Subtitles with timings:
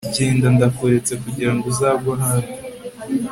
[0.15, 2.51] genda ndakuretse kugirango uzagwe ahandi